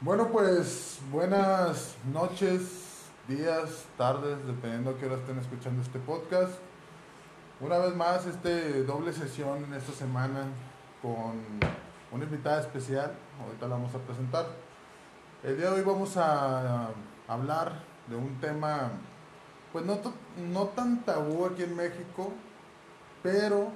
[0.00, 6.52] Bueno, pues buenas noches, días, tardes, dependiendo a qué hora estén escuchando este podcast.
[7.60, 10.44] Una vez más, este doble sesión en esta semana
[11.02, 11.42] con
[12.12, 13.12] una invitada especial.
[13.42, 14.46] Ahorita la vamos a presentar.
[15.42, 16.90] El día de hoy vamos a
[17.26, 18.92] hablar de un tema,
[19.72, 19.98] pues no,
[20.52, 22.32] no tan tabú aquí en México,
[23.20, 23.72] pero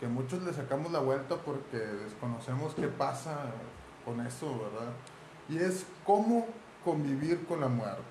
[0.00, 3.40] que muchos le sacamos la vuelta porque desconocemos qué pasa
[4.04, 4.92] con eso, ¿verdad?
[5.48, 6.46] Y es cómo
[6.84, 8.02] convivir con la muerte.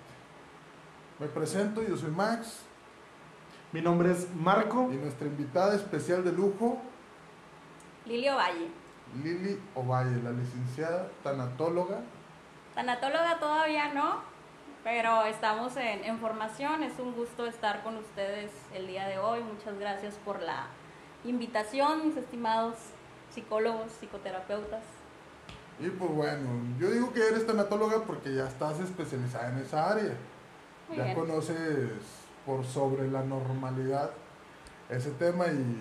[1.20, 2.62] Me presento, yo soy Max
[3.72, 4.90] Mi nombre es Marco.
[4.92, 6.78] y nuestra invitada especial de lujo,
[8.06, 8.68] Lilio Valle.
[9.24, 12.00] Lili Ovalle, la licenciada tanatóloga.
[12.74, 14.22] Tanatóloga todavía no,
[14.84, 16.82] pero estamos en, en formación.
[16.84, 19.42] Es un gusto estar con ustedes el día de hoy.
[19.44, 20.68] Muchas gracias por la
[21.24, 22.76] invitación, mis estimados
[23.30, 24.84] psicólogos, psicoterapeutas.
[25.80, 26.50] Y pues bueno,
[26.80, 30.14] yo digo que eres tanatóloga porque ya estás especializada en esa área.
[30.88, 31.16] Muy ya bien.
[31.16, 31.90] conoces
[32.46, 34.12] por sobre la normalidad
[34.90, 35.78] ese tema y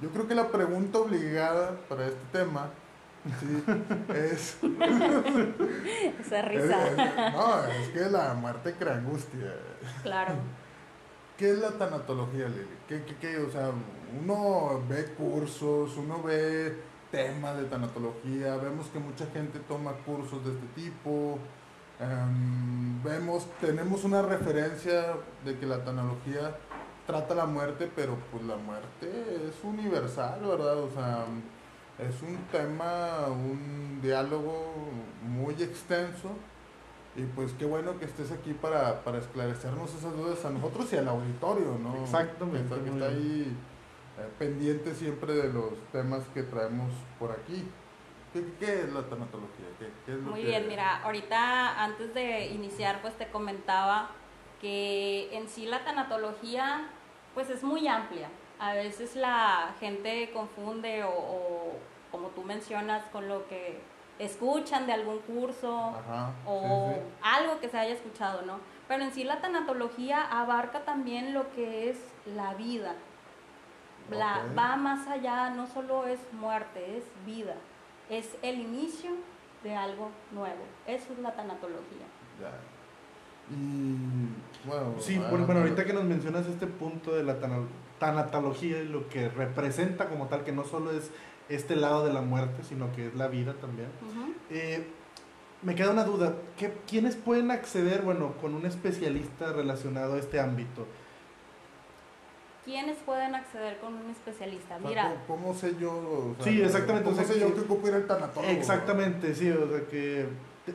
[0.00, 2.68] yo creo que la pregunta obligada para este tema
[3.40, 3.64] sí,
[4.14, 4.58] es,
[6.20, 6.86] Esa es- risa.
[6.88, 9.54] es- no, es que la muerte crea angustia.
[10.02, 10.34] Claro.
[11.36, 12.66] ¿Qué es la tanatología, Lili?
[12.88, 13.38] ¿Qué, qué, qué?
[13.38, 13.70] O sea,
[14.20, 16.76] uno ve cursos, uno ve
[17.10, 21.38] temas de tanatología, vemos que mucha gente toma cursos de este tipo,
[22.00, 26.56] em, vemos, tenemos una referencia de que la tanatología
[27.06, 29.08] trata la muerte, pero pues la muerte
[29.48, 30.78] es universal, ¿verdad?
[30.78, 31.24] O sea,
[31.98, 34.74] es un tema, un diálogo
[35.22, 36.30] muy extenso.
[37.16, 40.96] Y pues qué bueno que estés aquí para, para esclarecernos esas dudas a nosotros y
[40.98, 41.96] al auditorio, ¿no?
[42.04, 43.22] Exactamente, Que está, que muy está bien.
[43.32, 43.56] ahí
[44.38, 47.68] pendiente siempre de los temas que traemos por aquí.
[48.32, 49.66] ¿Qué, qué es la tanatología?
[49.78, 54.10] ¿Qué, qué es lo Muy que- bien, mira, ahorita antes de iniciar pues te comentaba
[54.60, 56.88] que en sí la tanatología
[57.34, 58.28] pues es muy amplia.
[58.58, 61.72] A veces la gente confunde o, o,
[62.10, 63.80] como tú mencionas con lo que
[64.18, 67.00] escuchan de algún curso Ajá, o sí, sí.
[67.22, 68.58] algo que se haya escuchado, ¿no?
[68.88, 72.94] Pero en sí la tanatología abarca también lo que es la vida.
[74.10, 77.54] La- va más allá, no solo es muerte, es vida.
[78.08, 79.10] Es el inicio
[79.62, 80.62] de algo nuevo.
[80.86, 82.06] Eso es la tanatología.
[82.40, 82.52] Ya.
[83.50, 85.30] Y bueno, Sí, adelante.
[85.30, 87.66] bueno, bueno, ahorita que nos mencionas este punto de la tana-
[87.98, 91.10] tanatología y lo que representa como tal, que no solo es
[91.48, 93.88] este lado de la muerte, sino que es la vida también.
[94.50, 94.86] Eh,
[95.62, 100.38] me queda una duda, ¿qué, ¿quiénes pueden acceder, bueno, con un especialista relacionado a este
[100.40, 100.86] ámbito?
[102.68, 104.78] ¿Quiénes pueden acceder con un especialista?
[104.78, 105.90] Mira, ¿cómo, cómo sé yo?
[105.90, 108.52] o sea, Sí, exactamente, ¿Cómo o sea, sé yo que- que ocupo ir al tanatólogo?
[108.52, 110.28] Exactamente, sí, o sea que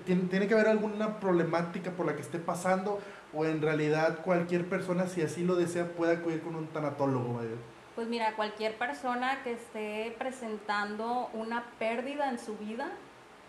[0.04, 3.00] tiene, tiene que haber alguna problemática por la que esté pasando
[3.32, 7.36] o en realidad cualquier persona, si así lo desea, puede acudir con un tanatólogo.
[7.36, 7.50] vaya.
[7.94, 12.90] Pues mira, cualquier persona que esté presentando una pérdida en su vida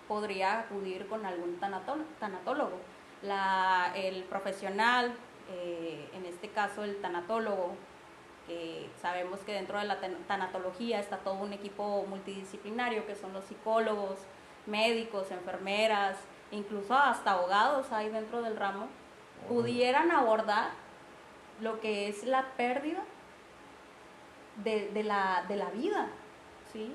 [0.06, 2.78] podría acudir con algún tanató- tanatólogo.
[3.22, 5.14] La, el profesional,
[5.50, 7.74] eh, en este caso el tanatólogo,
[8.46, 13.32] que sabemos que dentro de la tan- tanatología está todo un equipo multidisciplinario, que son
[13.32, 14.18] los psicólogos,
[14.66, 16.16] médicos, enfermeras,
[16.50, 18.88] incluso hasta abogados hay dentro del ramo,
[19.48, 20.70] pudieran abordar
[21.60, 23.02] lo que es la pérdida
[24.62, 26.08] de, de la, de la vida,
[26.72, 26.94] ¿sí?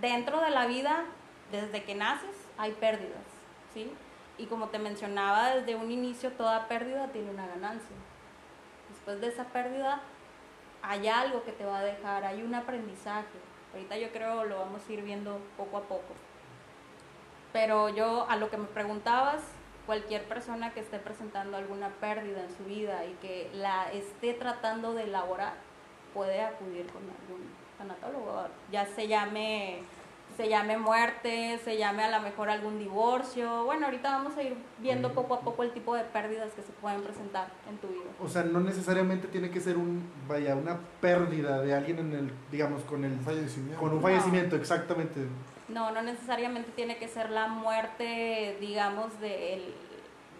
[0.00, 1.04] Dentro de la vida,
[1.50, 3.24] desde que naces, hay pérdidas,
[3.72, 3.92] ¿sí?
[4.38, 7.96] Y como te mencionaba, desde un inicio toda pérdida tiene una ganancia.
[8.90, 10.00] Después de esa pérdida,
[10.82, 13.38] hay algo que te va a dejar, hay un aprendizaje.
[13.72, 16.14] Ahorita yo creo lo vamos a ir viendo poco a poco.
[17.52, 19.42] Pero yo, a lo que me preguntabas,
[19.86, 24.94] cualquier persona que esté presentando alguna pérdida en su vida y que la esté tratando
[24.94, 25.54] de elaborar,
[26.12, 28.48] puede acudir con algún tanatólogo.
[28.70, 29.82] Ya se llame,
[30.36, 33.64] se llame muerte, se llame a lo mejor algún divorcio.
[33.64, 36.72] Bueno, ahorita vamos a ir viendo poco a poco el tipo de pérdidas que se
[36.72, 38.04] pueden presentar en tu vida.
[38.22, 42.32] O sea, no necesariamente tiene que ser un, vaya, una pérdida de alguien en el,
[42.50, 43.80] digamos, con el Un fallecimiento.
[43.80, 44.02] con un No.
[44.02, 45.20] fallecimiento, exactamente.
[45.68, 49.60] No, no necesariamente tiene que ser la muerte, digamos, del,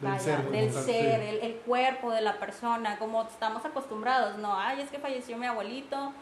[0.00, 1.28] Del vaya, ser del tal, ser, sí.
[1.28, 4.36] el, el cuerpo de la persona, como estamos acostumbrados.
[4.38, 6.12] No, ay, es que falleció mi abuelito,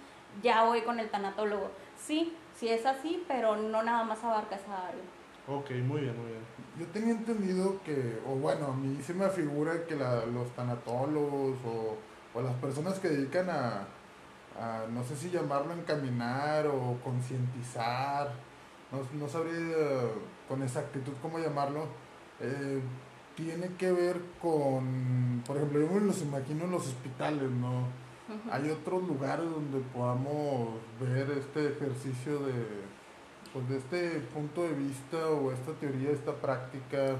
[0.42, 1.70] ya voy con el tanatólogo.
[1.98, 2.34] Sí,
[2.64, 5.02] sí es así, pero no nada más abarca esa área.
[5.46, 6.44] Ok, muy bien, muy bien.
[6.78, 11.58] Yo tenía entendido que, o bueno, a mí se me figura que la- los tanatólogos
[11.66, 11.96] o,
[12.38, 13.86] o las personas que dedican a,
[14.58, 18.30] a, no sé si llamarlo encaminar o concientizar,
[18.90, 20.08] no, no sabría
[20.48, 21.86] con exactitud cómo llamarlo,
[22.40, 22.80] eh,
[23.36, 27.86] tiene que ver con, por ejemplo, yo me los imagino en los hospitales, ¿no?
[28.50, 30.68] Hay otros lugares donde podamos
[30.98, 32.84] ver este ejercicio de,
[33.52, 37.16] pues de este punto de vista o esta teoría, esta práctica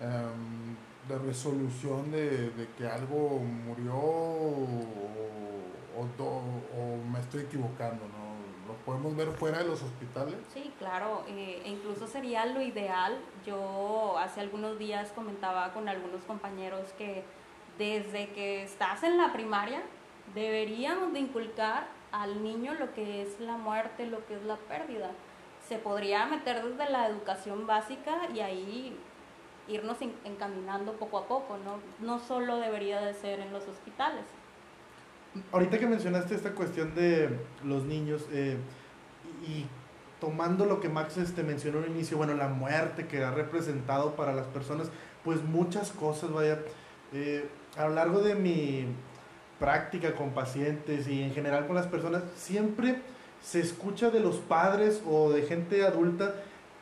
[0.00, 0.76] em,
[1.08, 4.66] de resolución de, de, que algo murió o,
[5.96, 8.30] o, o, me estoy equivocando, ¿no?
[8.66, 10.34] ¿Lo podemos ver fuera de los hospitales?
[10.52, 13.18] Sí, claro, eh, e incluso sería lo ideal.
[13.46, 17.24] Yo hace algunos días comentaba con algunos compañeros que
[17.78, 19.82] desde que estás en la primaria,
[20.34, 25.10] deberíamos de inculcar al niño lo que es la muerte, lo que es la pérdida.
[25.66, 28.96] Se podría meter desde la educación básica y ahí
[29.68, 31.78] irnos encaminando poco a poco, ¿no?
[32.04, 34.24] No solo debería de ser en los hospitales.
[35.52, 38.56] Ahorita que mencionaste esta cuestión de los niños eh,
[39.46, 39.66] y
[40.20, 44.34] tomando lo que Max este, mencionó al inicio, bueno, la muerte que ha representado para
[44.34, 44.90] las personas,
[45.24, 46.58] pues muchas cosas, vaya,
[47.12, 48.86] eh, a lo largo de mi
[49.60, 52.96] práctica con pacientes y en general con las personas, siempre
[53.40, 56.34] se escucha de los padres o de gente adulta,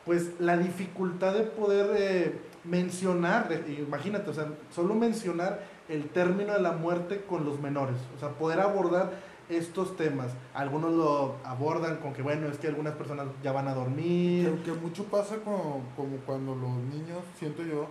[0.05, 6.61] pues la dificultad de poder eh, mencionar, imagínate, o sea, solo mencionar el término de
[6.61, 9.11] la muerte con los menores, o sea, poder abordar
[9.49, 10.31] estos temas.
[10.53, 14.61] Algunos lo abordan con que, bueno, es que algunas personas ya van a dormir.
[14.63, 17.87] Que, mucho pasa como, como cuando los niños, siento yo,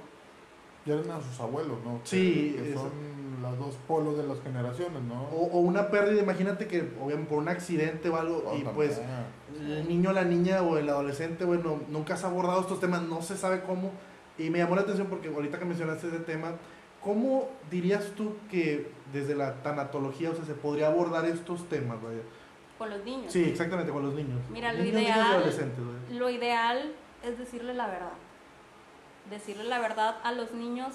[0.88, 2.00] pierden a sus abuelos, ¿no?
[2.04, 2.56] Sí.
[2.56, 2.90] Que, son
[3.42, 5.22] los dos polos de las generaciones, ¿no?
[5.24, 9.00] O, una pérdida, imagínate que, obviamente, por un accidente o algo, oh, y pues
[9.54, 13.36] el niño, la niña o el adolescente, bueno, nunca has abordado estos temas, no se
[13.36, 13.92] sabe cómo.
[14.38, 16.52] Y me llamó la atención porque ahorita que mencionaste ese tema,
[17.02, 22.22] ¿cómo dirías tú que desde la tanatología, o sea, se podría abordar estos temas, vaya?
[22.78, 23.32] Con los niños.
[23.32, 24.40] Sí, exactamente, con los niños.
[24.50, 25.44] Mira, lo ideal,
[26.12, 26.92] lo ideal
[27.22, 28.12] es decirle la verdad
[29.30, 30.94] decirle la verdad a los niños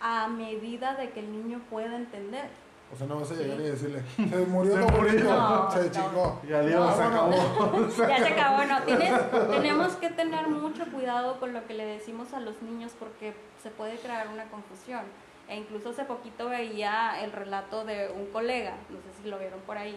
[0.00, 2.48] a medida de que el niño pueda entender.
[2.92, 6.40] O sea, no vas a llegar y decirle, se murió tu abuelito, se chingó.
[6.48, 7.88] Y adiós, se acabó.
[7.98, 8.82] ya se acabó, no.
[8.82, 13.34] Tienes, tenemos que tener mucho cuidado con lo que le decimos a los niños porque
[13.62, 15.02] se puede crear una confusión.
[15.48, 19.60] E incluso hace poquito veía el relato de un colega, no sé si lo vieron
[19.60, 19.96] por ahí,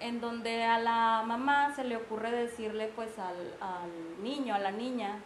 [0.00, 4.70] en donde a la mamá se le ocurre decirle pues al, al niño, a la
[4.70, 5.20] niña,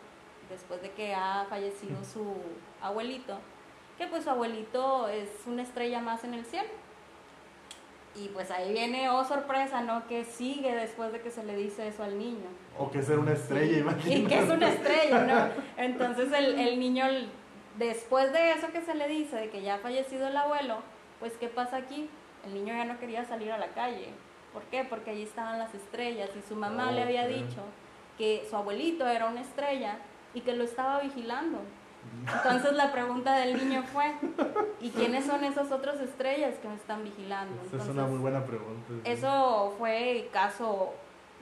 [0.53, 2.35] después de que ha fallecido su
[2.81, 3.39] abuelito,
[3.99, 6.69] que pues su abuelito es una estrella más en el cielo.
[8.15, 10.07] Y pues ahí viene, oh sorpresa, ¿no?
[10.07, 12.47] Que sigue después de que se le dice eso al niño.
[12.79, 14.19] O que es una estrella, imagínate.
[14.19, 15.63] Y que es una estrella, ¿no?
[15.83, 17.07] Entonces el, el niño,
[17.79, 20.83] después de eso que se le dice, de que ya ha fallecido el abuelo,
[21.21, 22.11] pues ¿qué pasa aquí?
[22.45, 24.09] El niño ya no quería salir a la calle.
[24.53, 24.85] ¿Por qué?
[24.85, 27.63] Porque allí estaban las estrellas y su mamá le había dicho
[28.19, 29.97] que su abuelito era una estrella
[30.35, 31.59] y que lo estaba vigilando.
[32.27, 34.13] Entonces la pregunta del niño fue,
[34.81, 37.55] ¿y quiénes son esas otras estrellas que me están vigilando?
[37.65, 38.93] es una muy buena pregunta.
[39.05, 40.95] Eso fue caso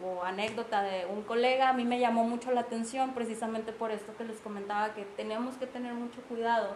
[0.03, 4.17] o anécdota de un colega, a mí me llamó mucho la atención precisamente por esto
[4.17, 6.75] que les comentaba, que tenemos que tener mucho cuidado.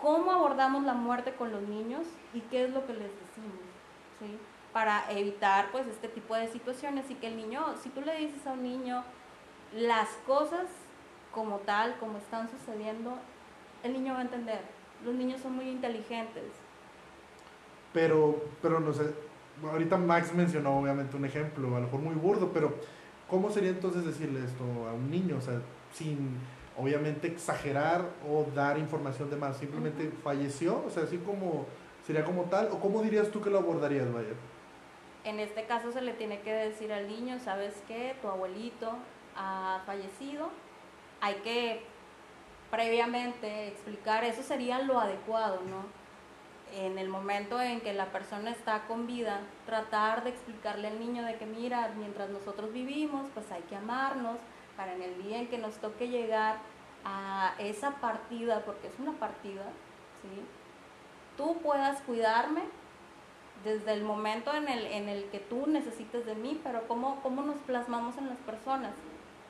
[0.00, 3.62] ¿Cómo abordamos la muerte con los niños y qué es lo que les decimos?
[4.18, 4.38] ¿sí?
[4.72, 8.46] Para evitar pues este tipo de situaciones y que el niño, si tú le dices
[8.46, 9.04] a un niño,
[9.76, 10.66] las cosas
[11.32, 13.14] como tal, como están sucediendo,
[13.82, 14.60] el niño va a entender.
[15.04, 16.44] Los niños son muy inteligentes.
[17.92, 19.12] Pero, pero no sé,
[19.62, 22.74] ahorita Max mencionó obviamente un ejemplo, a lo mejor muy burdo, pero
[23.28, 25.36] ¿cómo sería entonces decirle esto a un niño?
[25.38, 25.60] O sea,
[25.92, 26.38] sin
[26.78, 31.66] obviamente exagerar o dar información de más, simplemente falleció, o sea, así como
[32.06, 34.34] sería como tal, o cómo dirías tú que lo abordarías, vaya.
[35.24, 38.16] En este caso se le tiene que decir al niño, ¿sabes qué?
[38.20, 38.92] Tu abuelito
[39.36, 40.50] ha fallecido,
[41.20, 41.84] hay que
[42.70, 45.84] previamente explicar, eso sería lo adecuado, ¿no?
[46.74, 51.22] En el momento en que la persona está con vida, tratar de explicarle al niño
[51.22, 54.38] de que mira, mientras nosotros vivimos, pues hay que amarnos
[54.76, 56.56] para en el día en que nos toque llegar
[57.04, 59.64] a esa partida, porque es una partida,
[60.22, 60.42] ¿sí?
[61.36, 62.62] Tú puedas cuidarme
[63.64, 67.42] desde el momento en el, en el que tú necesites de mí, pero ¿cómo, cómo
[67.42, 68.92] nos plasmamos en las personas?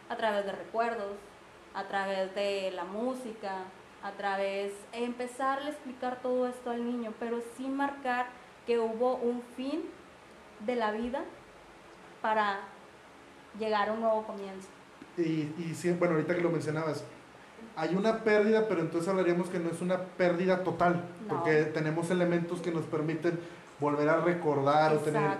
[0.08, 1.16] A través de recuerdos,
[1.74, 3.64] a través de la música,
[4.02, 8.26] a través de empezarle a explicar todo esto al niño, pero sin marcar
[8.66, 9.82] que hubo un fin
[10.60, 11.24] de la vida
[12.20, 12.60] para
[13.58, 14.68] llegar a un nuevo comienzo.
[15.16, 17.04] Y, y bueno, ahorita que lo mencionabas,
[17.76, 22.60] hay una pérdida, pero entonces hablaríamos que no es una pérdida total, porque tenemos elementos
[22.60, 23.38] que nos permiten
[23.80, 25.30] volver a recordar o tener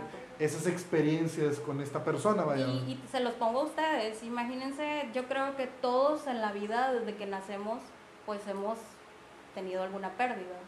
[0.44, 2.66] esas experiencias con esta persona, vaya.
[2.66, 7.16] Y, se los pongo a ustedes, imagínense, yo creo que todos en la vida, desde
[7.16, 7.80] que nacemos,
[8.26, 8.78] pues hemos
[9.54, 10.58] tenido alguna pérdida.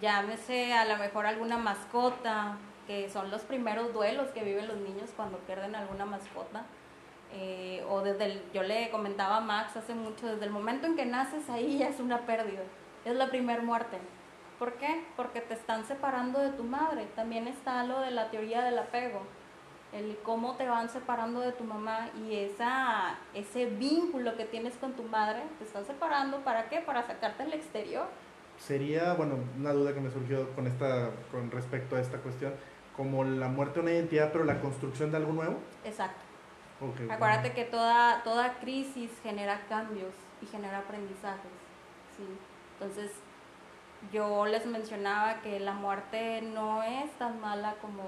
[0.00, 2.56] Llámese a lo mejor alguna mascota,
[2.86, 6.64] que son los primeros duelos que viven los niños cuando pierden alguna mascota.
[7.32, 10.94] Eh, o desde el, yo le comentaba a Max hace mucho, desde el momento en
[10.94, 12.62] que naces ahí ya es una pérdida,
[13.04, 13.98] es la primer muerte.
[14.58, 15.04] ¿Por qué?
[15.16, 17.06] Porque te están separando de tu madre.
[17.16, 19.22] También está lo de la teoría del apego,
[19.92, 24.92] el cómo te van separando de tu mamá y esa, ese vínculo que tienes con
[24.94, 26.80] tu madre, te están separando, ¿para qué?
[26.80, 28.06] Para sacarte al exterior.
[28.58, 32.54] Sería, bueno, una duda que me surgió con, esta, con respecto a esta cuestión,
[32.96, 35.58] como la muerte de una identidad, pero la construcción de algo nuevo.
[35.84, 36.20] Exacto.
[36.80, 41.52] Okay, Acuérdate que toda, toda crisis genera cambios y genera aprendizajes.
[42.16, 42.24] ¿sí?
[42.74, 43.12] Entonces,
[44.12, 48.02] yo les mencionaba que la muerte no es tan mala como,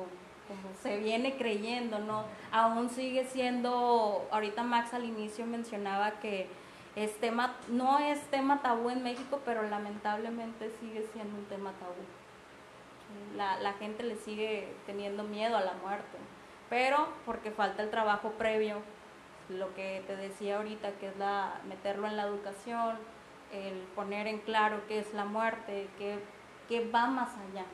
[0.48, 2.24] como se viene creyendo, ¿no?
[2.52, 6.48] Aún sigue siendo, ahorita Max al inicio mencionaba que
[6.94, 13.36] es tema, no es tema tabú en México, pero lamentablemente sigue siendo un tema tabú.
[13.36, 16.18] La, la gente le sigue teniendo miedo a la muerte,
[16.68, 18.78] pero porque falta el trabajo previo,
[19.48, 22.96] lo que te decía ahorita, que es la, meterlo en la educación,
[23.52, 26.18] el poner en claro qué es la muerte, qué,
[26.68, 27.64] qué va más allá.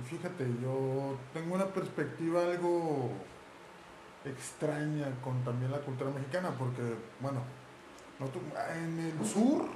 [0.00, 3.10] Y fíjate, yo tengo una perspectiva algo
[4.24, 6.82] extraña con también la cultura mexicana, porque,
[7.20, 7.42] bueno,
[8.74, 9.66] en el sur,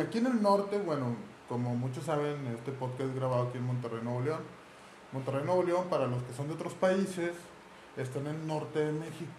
[0.00, 1.16] aquí en el norte, bueno,
[1.48, 4.40] como muchos saben, este podcast es grabado aquí en Monterrey, Nuevo León.
[5.12, 7.32] Monterrey, Nuevo León, para los que son de otros países,
[7.96, 9.32] está en el norte de México.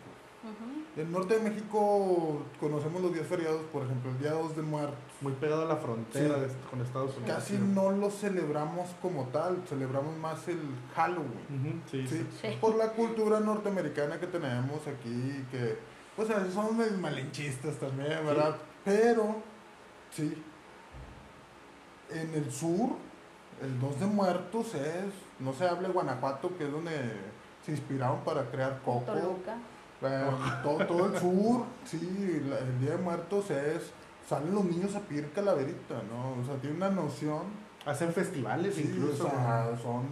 [0.44, 4.62] En el norte de México conocemos los días feriados, por ejemplo, el Día 2 de
[4.62, 4.98] Muertos.
[5.22, 7.36] Muy pegado a la frontera de, con Estados Unidos.
[7.36, 10.60] Casi no lo celebramos como tal, celebramos más el
[10.96, 11.82] Halloween.
[11.90, 15.78] sí, sí, Por la cultura norteamericana que tenemos aquí, que
[16.16, 18.56] pues a veces somos malinchistas también, ¿verdad?
[18.86, 19.38] Pero,
[20.12, 20.44] sí,
[22.12, 22.92] en el sur,
[23.62, 25.06] el 2 de Muertos es,
[25.40, 26.92] no se hable Guanajuato, que es donde
[27.66, 29.06] se inspiraron para crear Coco.
[29.06, 29.58] Toluca.
[30.64, 33.92] Todo, todo el sur, sí, el Día de Muertos es,
[34.28, 36.42] salen los niños a pedir calaverita, ¿no?
[36.42, 37.64] O sea, tiene una noción.
[37.86, 39.28] Hacen festivales sí, incluso.
[39.28, 40.04] O sea, son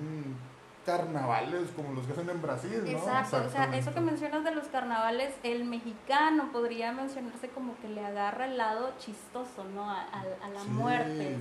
[0.86, 2.90] carnavales como los que hacen en Brasil, ¿no?
[2.90, 7.88] Exacto, o sea, eso que mencionas de los carnavales, el mexicano podría mencionarse como que
[7.88, 9.90] le agarra el lado chistoso, ¿no?
[9.90, 11.38] A, a, la muerte.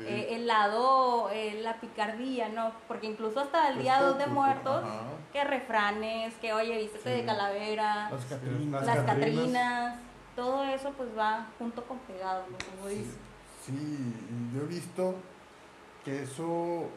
[0.00, 2.72] Eh, el lado, eh, la picardía, ¿no?
[2.86, 4.84] Porque incluso hasta el día 2 de muertos,
[5.32, 9.98] que refranes, que oye, vístete de calavera, las catrinas, las catrinas,
[10.36, 12.58] todo eso pues va junto con pegado, ¿no?
[12.76, 13.16] Como sí, dice.
[13.64, 14.14] Sí,
[14.54, 15.14] yo he visto
[16.04, 16.88] que eso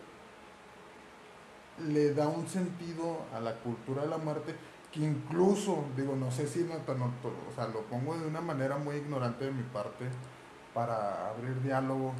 [1.79, 4.55] le da un sentido a la cultura de la muerte
[4.91, 8.95] que incluso, digo, no sé si no, o sea, lo pongo de una manera muy
[8.95, 10.05] ignorante de mi parte
[10.73, 12.13] para abrir diálogo.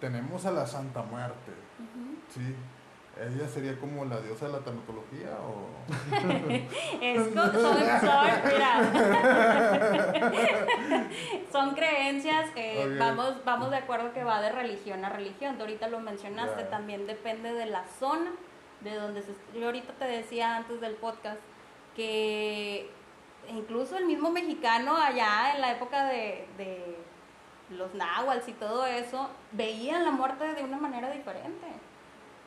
[0.00, 1.52] Tenemos a la Santa Muerte,
[2.28, 2.54] ¿sí?
[3.18, 5.66] ¿Ella sería como la diosa de la tanatología o...?
[7.02, 7.76] es son, son,
[11.52, 15.56] son creencias, que vamos, vamos de acuerdo que va de religión a religión.
[15.56, 18.30] Tú ahorita lo mencionaste, también depende de la zona
[18.80, 21.40] de donde se, yo ahorita te decía antes del podcast
[21.94, 22.90] que
[23.48, 26.96] incluso el mismo mexicano allá en la época de, de
[27.70, 31.66] los náhuatl y todo eso veían la muerte de una manera diferente.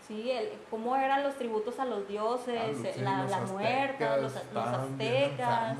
[0.07, 4.67] Sí el, cómo eran los tributos a los dioses ah, la, la muerte los, los
[4.67, 5.77] aztecas.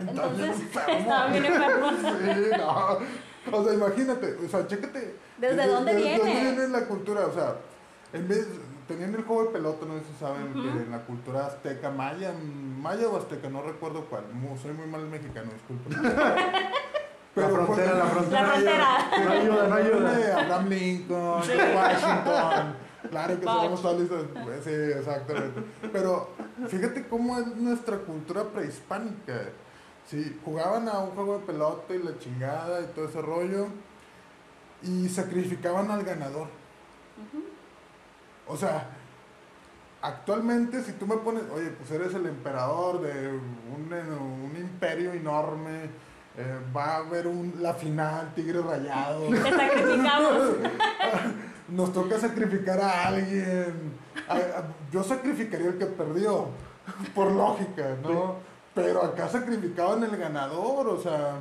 [0.00, 1.94] entonces estaban bien enfermos.
[1.94, 3.56] sí, no.
[3.56, 5.16] o sea imagínate o sea chécate.
[5.38, 7.56] Desde, dónde viene desde dónde viene la cultura o sea
[8.12, 8.46] en vez
[8.86, 12.32] tenían el juego de pelota, no sé si saben, que en la cultura azteca, maya,
[12.32, 14.24] maya o azteca, no recuerdo cuál,
[14.60, 16.02] soy muy mal mexicano, disculpen.
[17.34, 18.42] la frontera, la frontera.
[18.42, 19.08] La frontera.
[19.24, 20.40] No ayuda, no ayuda.
[20.40, 21.42] Abraham Lincoln,
[21.74, 22.76] Washington.
[23.10, 24.22] Claro que somos solistas.
[24.62, 25.62] Sí, exactamente.
[25.92, 26.30] Pero
[26.68, 29.40] fíjate cómo es nuestra cultura prehispánica.
[30.06, 33.68] Sí, jugaban a un juego de pelota y la chingada y todo ese rollo.
[34.82, 36.48] Y sacrificaban al ganador.
[38.46, 38.88] O sea,
[40.02, 45.90] actualmente si tú me pones, oye, pues eres el emperador de un, un imperio enorme,
[46.36, 49.28] eh, va a haber un, la final, Tigre Rayado.
[49.28, 50.56] Te sacrificamos.
[51.68, 53.92] Nos toca sacrificar a alguien.
[54.90, 56.48] Yo sacrificaría el que perdió,
[57.14, 58.36] por lógica, ¿no?
[58.74, 61.38] Pero acá sacrificaban el ganador, o sea,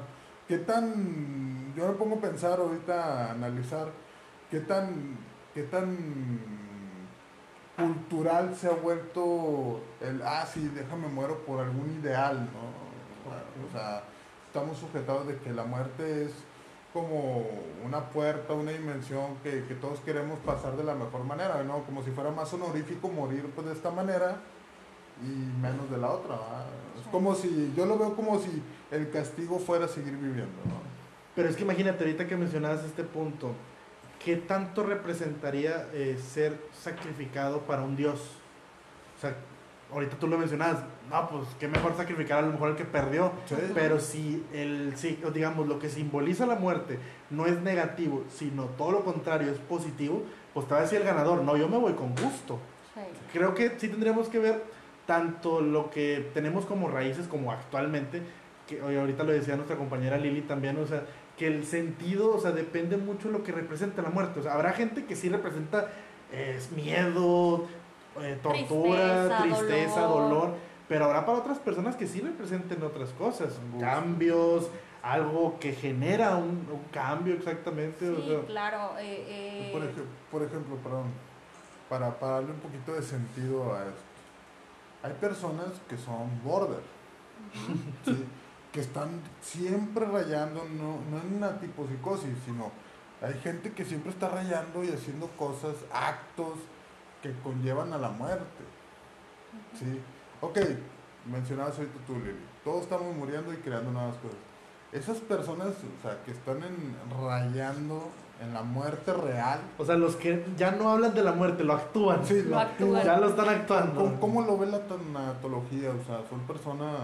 [0.47, 1.73] qué tan.
[1.75, 3.87] Yo me pongo a pensar ahorita, a analizar,
[4.49, 5.17] qué tan.
[5.53, 6.62] qué tan
[7.77, 12.83] cultural se ha vuelto el, ah, sí, déjame muero por algún ideal, ¿no?
[13.67, 14.03] O sea,
[14.47, 16.31] estamos sujetados de que la muerte es
[16.91, 17.47] como
[17.83, 21.83] una puerta, una dimensión que, que, todos queremos pasar de la mejor manera, ¿no?
[21.83, 24.37] Como si fuera más honorífico morir pues, de esta manera
[25.23, 26.35] y menos de la otra.
[26.99, 28.61] Es como si, yo lo veo como si
[28.91, 30.93] el castigo fuera seguir viviendo, ¿no?
[31.35, 33.53] Pero es que imagínate, ahorita que mencionabas este punto,
[34.23, 38.19] ¿qué tanto representaría eh, ser sacrificado para un Dios?
[39.17, 39.35] O sea,
[39.91, 43.31] ahorita tú lo mencionabas, no, pues qué mejor sacrificar a lo mejor el que perdió.
[43.73, 46.99] Pero si el, sí, digamos, lo que simboliza la muerte
[47.29, 51.07] no es negativo, sino todo lo contrario es positivo, pues te va a decir el
[51.07, 52.59] ganador, no, yo me voy con gusto.
[53.31, 54.63] Creo que sí tendríamos que ver
[55.05, 58.21] tanto lo que tenemos como raíces como actualmente,
[58.67, 61.03] que ahorita lo decía nuestra compañera Lili también, o sea,
[61.37, 64.39] que el sentido, o sea, depende mucho de lo que representa la muerte.
[64.39, 65.89] O sea, habrá gente que sí representa
[66.31, 67.67] es miedo,
[68.19, 70.55] eh, tortura, tristeza, dolor.
[70.87, 74.69] pero habrá para otras personas que sí representen otras cosas, cambios,
[75.01, 78.07] algo que genera un, cambio exactamente.
[78.07, 78.97] Sí, claro.
[78.99, 81.05] Eh, eh, por, ejemplo, por, ejemplo, perdón,
[81.89, 84.01] para, para darle un poquito de sentido a esto.
[85.03, 86.81] Hay personas que son border,
[88.73, 92.71] que están siempre rayando, no, no en una tipo psicosis, sino
[93.21, 96.57] hay gente que siempre está rayando y haciendo cosas, actos,
[97.21, 98.63] que conllevan a la muerte.
[99.79, 100.01] ¿Sí?
[100.41, 100.57] Ok,
[101.31, 102.45] mencionabas ahorita tú, Lili.
[102.63, 104.37] Todos estamos muriendo y creando nuevas cosas.
[104.91, 108.09] Esas personas, o sea, que están en, rayando
[108.41, 109.59] en la muerte real.
[109.77, 112.25] O sea, los que ya no hablan de la muerte, lo actúan.
[112.25, 113.05] Sí, lo, actúan.
[113.05, 114.01] Ya lo están actuando.
[114.01, 115.91] ¿Cómo, ¿Cómo, lo ve la tanatología?
[115.91, 116.97] O sea, son personas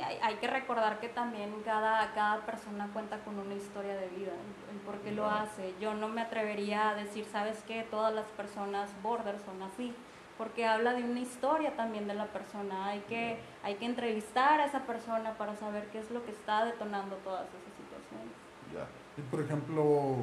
[0.00, 4.32] hay, que recordar que también cada, cada persona cuenta con una historia de vida,
[4.70, 5.74] el, por qué lo hace.
[5.80, 7.86] Yo no me atrevería a decir, ¿sabes qué?
[7.90, 9.94] Todas las personas border son así,
[10.38, 12.86] porque habla de una historia también de la persona.
[12.88, 16.64] Hay que, hay que entrevistar a esa persona para saber qué es lo que está
[16.64, 18.34] detonando todas esas situaciones.
[18.74, 18.86] Ya.
[19.16, 20.16] Y por ejemplo,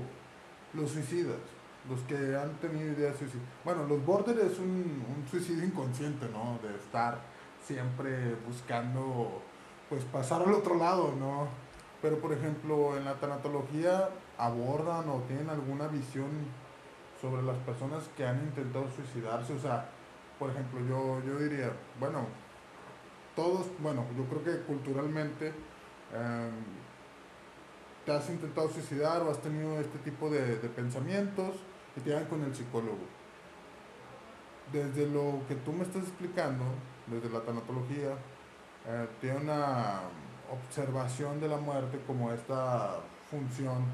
[0.74, 1.38] los suicidas,
[1.90, 3.46] los que han tenido ideas suicidas.
[3.64, 6.60] Bueno, los border es un, un suicidio inconsciente, ¿no?
[6.68, 7.20] De estar
[7.64, 9.42] siempre buscando
[9.90, 11.48] pues pasar al otro lado, ¿no?
[12.02, 16.30] Pero por ejemplo, en la tanatología abordan o tienen alguna visión
[17.20, 19.90] sobre las personas que han intentado suicidarse, o sea,
[20.38, 22.26] por ejemplo, yo, yo diría, bueno,
[23.36, 26.52] todos, bueno, yo creo que culturalmente em,
[28.06, 31.56] te has intentado suicidar o has tenido este tipo de, de pensamientos
[31.98, 33.06] y te dan con el psicólogo.
[34.72, 36.64] Desde lo que tú me estás explicando,
[37.08, 38.16] desde la tanatología,
[38.90, 40.02] eh, tiene una
[40.52, 42.96] observación de la muerte como esta
[43.30, 43.86] función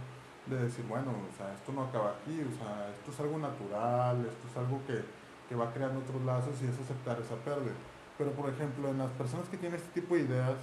[0.45, 4.25] de decir, bueno, o sea, esto no acaba aquí, o sea, esto es algo natural,
[4.25, 5.03] esto es algo que,
[5.49, 7.73] que va creando otros lazos y es aceptar esa pérdida.
[8.17, 10.55] Pero, por ejemplo, en las personas que tienen este tipo de ideas,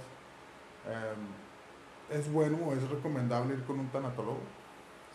[0.87, 4.41] em, ¿es bueno o es recomendable ir con un tanatólogo?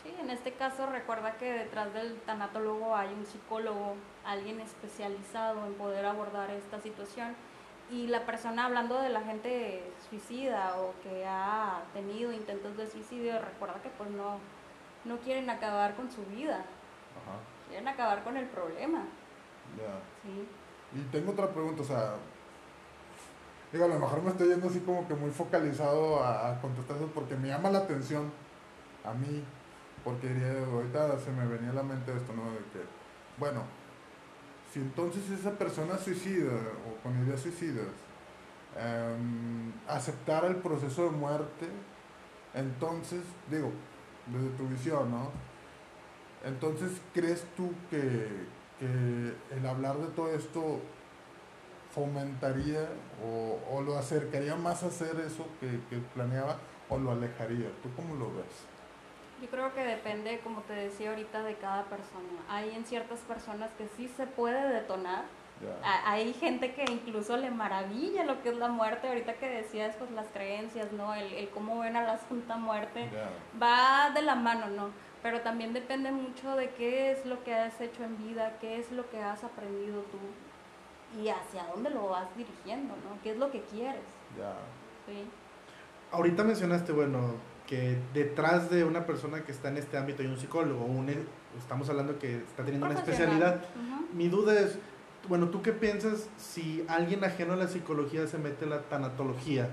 [0.05, 5.75] Sí, en este caso recuerda que detrás del tanatólogo hay un psicólogo, alguien especializado en
[5.75, 7.35] poder abordar esta situación
[7.91, 13.41] y la persona hablando de la gente suicida o que ha tenido intentos de suicidio,
[13.41, 14.39] recuerda que pues no,
[15.05, 16.65] no quieren acabar con su vida,
[17.69, 19.05] quieren acabar con el problema.
[19.77, 20.01] Ya.
[20.23, 20.49] Sí.
[20.99, 22.15] Y tengo otra pregunta, o sea,
[23.73, 26.97] digo, a lo mejor me estoy yendo así como que muy focalizado a, a contestar
[26.97, 28.31] eso porque me llama la atención
[29.05, 29.45] a mí,
[30.05, 32.51] porque ahorita se me venía a la mente esto, ¿no?
[32.53, 32.85] De que,
[33.39, 33.63] bueno,
[34.73, 36.53] si entonces esa persona suicida
[36.87, 37.87] o con ideas suicidas
[38.77, 41.69] em, aceptara el proceso de muerte,
[42.55, 43.73] entonces, digo,
[44.27, 45.31] desde tu visión, ¿no?
[46.45, 50.81] Entonces, ¿crees tú que, el hablar de todo esto
[51.93, 52.89] fomentaría
[53.25, 57.71] o, lo acercaría más a hacer eso que, que planeaba o lo alejaría?
[57.83, 58.78] ¿Tú cómo lo ves?
[59.41, 62.29] Yo creo que depende, como te decía ahorita, de cada persona.
[62.49, 65.25] Hay en ciertas personas que sí se puede detonar.
[66.05, 69.09] Hay gente que incluso le maravilla lo que es la muerte.
[69.09, 71.15] Ahorita que decías, pues las creencias, ¿no?
[71.15, 73.09] El, cómo ven a la Santa Muerte.
[73.61, 74.91] Va de la mano, ¿no?
[75.23, 78.93] Pero también depende mucho de qué es lo que has hecho en vida, qué es
[78.93, 80.19] lo que has aprendido tú
[81.17, 83.21] y hacia dónde lo vas dirigiendo, ¿no?
[83.23, 84.03] ¿Qué es lo que quieres?
[85.07, 85.29] Sí.
[86.13, 87.35] Ahorita mencionaste, bueno,
[87.69, 91.11] que detrás de una persona que está en este ámbito hay un psicólogo, un,
[91.59, 93.63] estamos hablando que está teniendo una especialidad.
[94.15, 94.79] Mi duda es,
[95.29, 99.69] bueno, ¿tú qué piensas si alguien ajeno a la psicología se mete en la tanatología?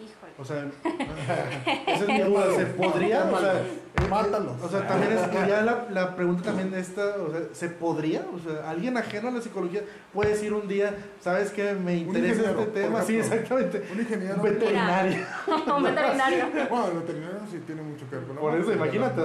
[0.00, 0.32] Híjole.
[0.38, 0.66] O sea,
[1.86, 3.24] esa es mi duda, ¿se podría?
[3.24, 3.62] O sea,
[4.08, 4.60] Mátalos.
[4.62, 7.68] O sea, también es, y ya la, la pregunta también de esta, o sea, ¿se
[7.68, 8.24] podría?
[8.34, 9.82] O sea, alguien ajeno a la psicología
[10.12, 11.74] puede decir un día, ¿sabes qué?
[11.74, 13.84] Me interesa este tema, sí, exactamente.
[13.92, 14.34] Un ingeniero.
[14.36, 15.18] Un veterinario.
[15.76, 16.46] Un veterinario.
[16.70, 19.20] Bueno, el veterinario sí tiene mucho que ver con la Por eso, imagínate,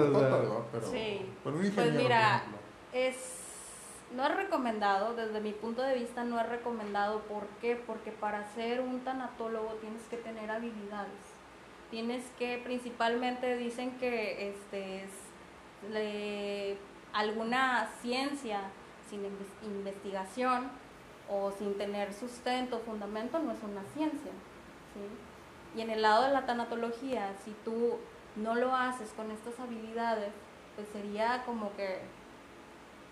[0.92, 1.26] Sí.
[1.44, 2.44] pero un Pues mira,
[2.94, 3.16] es
[4.16, 7.22] no es recomendado, desde mi punto de vista no es recomendado.
[7.22, 7.76] ¿Por qué?
[7.76, 11.12] Porque para ser un tanatólogo tienes que tener habilidades.
[11.92, 15.12] Tienes que, principalmente dicen que este es
[17.14, 18.62] alguna ciencia
[19.10, 20.70] sin inves- investigación
[21.30, 24.32] o sin tener sustento, fundamento, no es una ciencia.
[25.76, 27.98] Y en el lado de la tanatología, si tú
[28.36, 30.32] no lo haces con estas habilidades,
[30.76, 32.00] pues sería como que,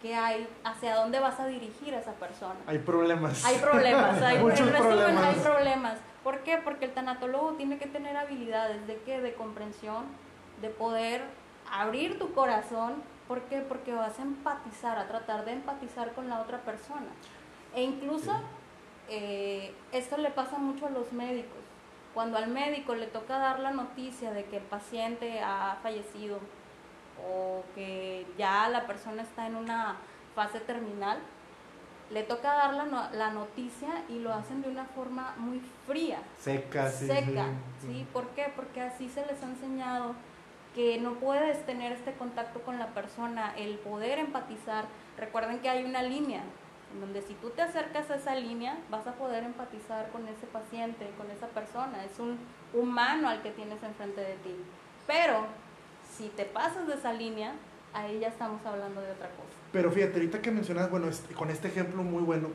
[0.03, 2.59] que hay, hacia dónde vas a dirigir a esa persona.
[2.67, 3.43] Hay problemas.
[3.45, 5.23] Hay problemas, hay, Muchos en resumen, problemas.
[5.23, 5.97] hay problemas.
[6.25, 6.57] ¿Por qué?
[6.57, 10.03] Porque el tanatólogo tiene que tener habilidades de qué, de comprensión,
[10.61, 11.23] de poder
[11.71, 12.95] abrir tu corazón.
[13.29, 13.61] ¿Por qué?
[13.61, 17.07] Porque vas a empatizar, a tratar de empatizar con la otra persona.
[17.73, 18.33] E incluso
[19.07, 21.63] eh, esto le pasa mucho a los médicos.
[22.13, 26.39] Cuando al médico le toca dar la noticia de que el paciente ha fallecido
[27.27, 29.95] o que ya la persona está en una
[30.35, 31.19] fase terminal,
[32.09, 36.19] le toca dar la, no- la noticia y lo hacen de una forma muy fría,
[36.39, 37.07] Seca, sí.
[37.07, 37.45] seca.
[37.81, 37.87] sí.
[37.87, 38.07] ¿sí?
[38.13, 38.51] ¿Por qué?
[38.55, 40.13] Porque así se les ha enseñado
[40.75, 44.85] que no puedes tener este contacto con la persona, el poder empatizar.
[45.17, 46.41] Recuerden que hay una línea,
[46.93, 50.45] en donde si tú te acercas a esa línea, vas a poder empatizar con ese
[50.47, 52.03] paciente, con esa persona.
[52.03, 52.37] Es un
[52.73, 54.55] humano al que tienes enfrente de ti.
[55.07, 55.45] Pero
[56.17, 57.53] si te pasas de esa línea,
[57.93, 59.49] ahí ya estamos hablando de otra cosa.
[59.71, 62.49] Pero fíjate, ahorita que mencionas, bueno, este- con este ejemplo muy bueno,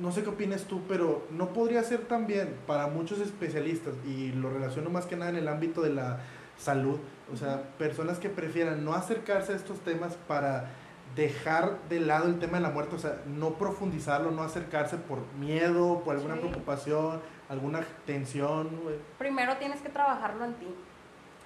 [0.00, 4.50] no sé qué opinas tú, pero no podría ser también para muchos especialistas, y lo
[4.50, 6.18] relaciono más que nada en el ámbito de la
[6.58, 6.98] salud,
[7.32, 10.66] o sea, personas que prefieran no acercarse a estos temas para
[11.16, 15.20] dejar de lado el tema de la muerte, o sea, no profundizarlo, no acercarse por
[15.38, 16.40] miedo, por alguna Sí.
[16.40, 18.68] preocupación, alguna tensión.
[19.18, 20.66] Primero tienes que trabajarlo en ti.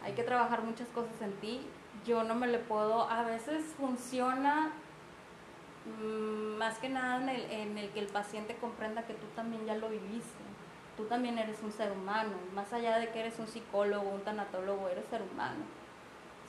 [0.04, 1.66] Hay que trabajar muchas cosas en ti.
[2.06, 4.72] Yo no me le puedo, a veces funciona
[6.00, 9.66] mm, más que nada en el, en el que el paciente comprenda que tú también
[9.66, 10.44] ya lo viviste.
[10.96, 12.32] Tú también eres un ser humano.
[12.54, 15.64] Más allá de que eres un psicólogo, un tanatólogo, eres ser humano.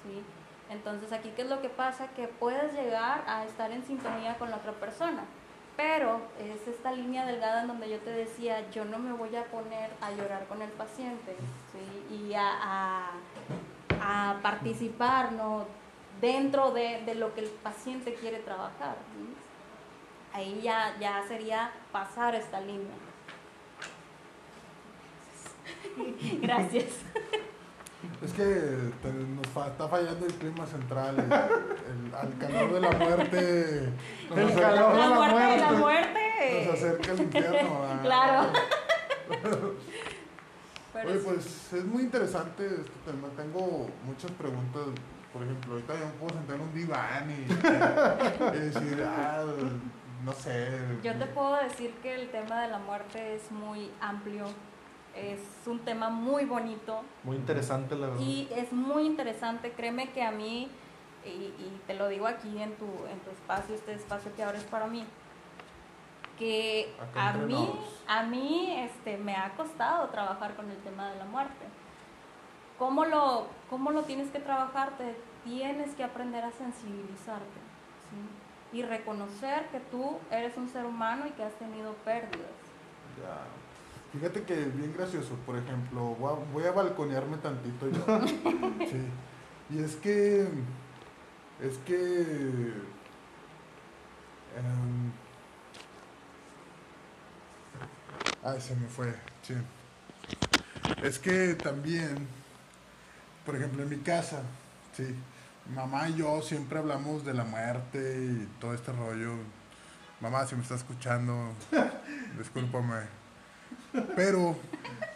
[0.04, 0.24] ¿sí?
[0.70, 2.08] Entonces aquí, ¿qué es lo que pasa?
[2.10, 5.24] Que puedes llegar a estar en sintonía con la otra persona.
[5.80, 9.46] Pero es esta línea delgada en donde yo te decía, yo no me voy a
[9.46, 11.38] poner a llorar con el paciente
[12.12, 13.12] y a,
[14.44, 15.66] participar ¿no?
[16.20, 18.98] dentro de, lo que el paciente quiere trabajar.
[20.34, 22.98] Ahí ya, ya sería pasar esta línea.
[26.42, 26.88] Gracias.
[28.24, 32.80] Es que te- nos fa- está fallando el clima central, el, el- al calor de
[32.82, 33.90] la muerte.
[34.36, 34.96] El calor.
[34.96, 35.80] La la muerte, la muerte.
[35.80, 36.66] muerte.
[36.66, 37.82] nos acerca el infierno.
[37.82, 38.02] ¿verdad?
[38.02, 38.54] Claro.
[40.94, 41.26] Pero Oye, sí.
[41.26, 43.28] pues es muy interesante este tema.
[43.38, 44.82] Tengo muchas preguntas.
[45.32, 49.44] Por ejemplo, ahorita yo me puedo sentar en un diván y, y decir, ah,
[50.26, 50.68] no sé.
[51.04, 54.46] Yo te puedo decir que el tema de la muerte es muy amplio,
[55.20, 58.22] es un tema muy bonito Muy interesante, la verdad.
[58.22, 59.72] y es muy interesante.
[59.74, 60.70] Créeme que a mí,
[61.26, 64.58] y, y te lo digo aquí en tu, en tu espacio, este espacio que ahora
[64.58, 65.06] es para mí,
[66.38, 67.70] que a mí,
[68.08, 71.66] a mí este, me ha costado trabajar con el tema de la muerte.
[72.78, 74.98] ¿Cómo lo, cómo lo tienes que trabajar?
[74.98, 77.60] Te tienes que aprender a sensibilizarte
[78.10, 78.78] ¿sí?
[78.78, 82.56] y reconocer que tú eres un ser humano y que has tenido pérdidas.
[83.18, 83.44] Ya.
[84.12, 86.16] Fíjate que bien gracioso, por ejemplo,
[86.52, 88.06] voy a, balconearme tantito yo.
[88.90, 89.08] Sí.
[89.70, 90.48] Y es que.
[91.62, 92.22] Es que.
[94.58, 95.12] em,
[98.44, 99.14] ay, se me fue.
[99.44, 99.54] Sí.
[101.04, 102.28] Es que también,
[103.46, 104.42] por ejemplo, en mi casa,
[104.98, 105.16] sí,
[105.74, 109.34] mamá y yo siempre hablamos de la muerte y todo este rollo.
[110.20, 111.54] Mamá, si me está escuchando,
[112.38, 113.19] discúlpame.
[114.16, 114.56] Pero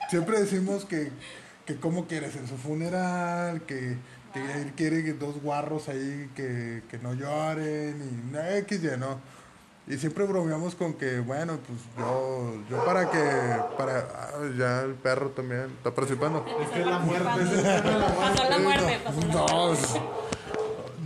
[0.09, 1.11] siempre decimos que,
[1.65, 3.97] que cómo quieres en su funeral, que,
[4.33, 8.97] que él quiere que dos guarros ahí que, que no lloren y no, X, Y,
[8.97, 9.19] ¿no?
[9.85, 13.19] Y siempre bromeamos con que, bueno, pues yo, yo para que,
[13.77, 16.45] para, ah, ya el perro también está participando.
[16.61, 18.09] Es que la muerte es la muerte.
[18.15, 20.01] Pasó la muerte, pasó la No, muerte.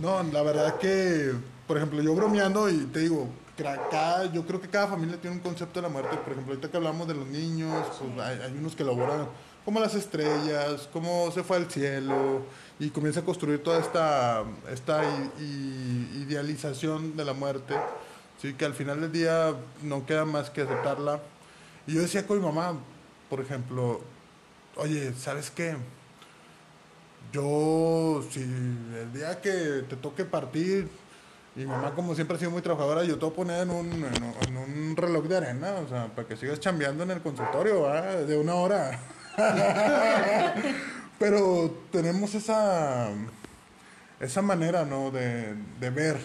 [0.00, 1.32] no, la verdad que,
[1.66, 3.26] por ejemplo, yo bromeando y te digo,
[3.64, 6.16] cada- yo creo que cada familia tiene un concepto de la muerte.
[6.16, 9.28] Por ejemplo, ahorita que hablamos de los niños, pues hay, unos que elaboran
[9.64, 12.42] como las estrellas, cómo se fue al cielo,
[12.78, 15.02] y comienza a construir toda esta, esta
[15.40, 17.74] idealización de la muerte,
[18.40, 18.54] ¿sí?
[18.54, 21.20] que al final del día no queda más que aceptarla.
[21.86, 22.78] Y yo decía con mi mamá,
[23.28, 24.00] por ejemplo,
[24.76, 25.76] oye, ¿sabes qué?
[27.32, 30.88] Yo, si el día que te toque partir,
[31.58, 33.70] y mi mamá como siempre ha sido muy trabajadora, yo te voy a poner en
[33.70, 33.86] un,
[34.46, 37.82] en, un reloj de arena, o sea, para que sigas chambeando en el consultorio,
[38.26, 38.96] De una hora.
[41.18, 43.08] Pero tenemos esa,
[44.20, 45.10] esa manera, ¿no?
[45.10, 46.16] De, de ver,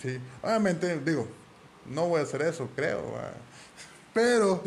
[0.00, 0.18] ¿sí?
[0.42, 1.28] Obviamente, digo,
[1.84, 3.02] no voy a hacer eso, creo,
[4.14, 4.62] pero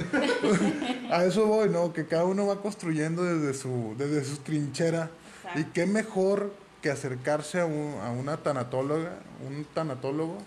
[1.12, 1.92] a eso voy, ¿no?
[1.94, 5.10] Que cada uno va construyendo desde su, desde su trinchera.
[5.56, 10.38] Y qué mejor que acercarse a, a una tanatóloga, un tanatólogo,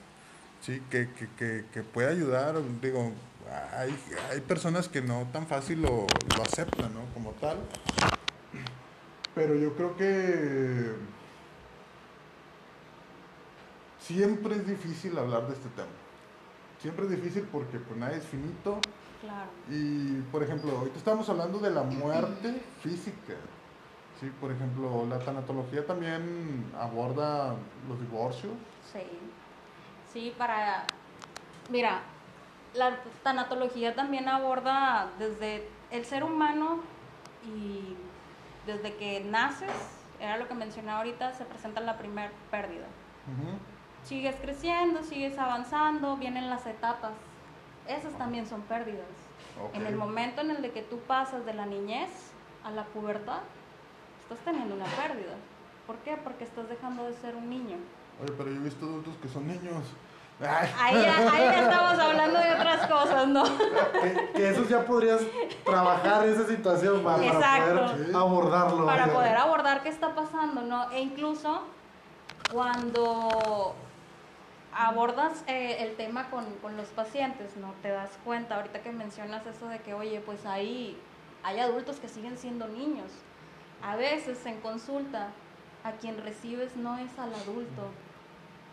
[0.60, 0.82] ¿sí?
[0.90, 2.56] Que, que, que, que puede ayudar.
[2.80, 3.12] Digo,
[3.76, 3.96] hay,
[4.30, 7.00] hay personas que no tan fácil lo, lo aceptan, ¿no?
[7.14, 7.58] Como tal.
[9.34, 10.92] Pero yo creo que
[14.00, 16.04] siempre es difícil hablar de este tema
[16.84, 18.78] siempre es difícil porque pues nadie es finito.
[19.22, 19.48] Claro.
[19.70, 23.36] Y por ejemplo, ahorita estamos hablando de la muerte física.
[24.24, 27.54] Sí, por ejemplo, la tanatología también aborda
[27.86, 28.54] los divorcios.
[28.90, 29.02] Sí.
[30.10, 30.84] Sí, para
[31.68, 32.00] mira,
[32.72, 36.78] la tanatología también aborda desde el ser humano
[37.44, 37.94] y
[38.66, 39.68] desde que naces,
[40.18, 42.86] era lo que mencionaba ahorita, se presenta la primera pérdida
[44.04, 47.12] sigues creciendo, sigues avanzando, vienen las etapas.
[47.88, 49.06] Esas también son pérdidas.
[49.72, 52.10] En el momento en el de que tú pasas de la niñez
[52.64, 53.40] a la pubertad,
[54.24, 55.34] estás teniendo una pérdida.
[55.86, 56.16] ¿Por qué?
[56.22, 57.76] Porque estás dejando de ser un niño.
[58.22, 59.84] Oye, pero yo he visto adultos que son niños.
[60.40, 63.44] Ahí, ahí estamos hablando de otras cosas, ¿no?
[64.34, 65.20] Que, eso ya podrías
[65.64, 68.84] trabajar esa situación para, poder abordarlo.
[68.84, 70.90] Para poder abordar qué está pasando, ¿no?
[70.90, 71.62] E incluso
[72.52, 73.74] cuando
[74.72, 76.44] abordas eh, el tema con,
[76.76, 77.72] los pacientes, ¿no?
[77.80, 80.98] Te das cuenta, ahorita que mencionas eso de que, oye, pues ahí
[81.44, 83.12] hay adultos que siguen siendo niños.
[83.84, 85.28] A veces en consulta,
[85.84, 87.90] a quien recibes no es al adulto,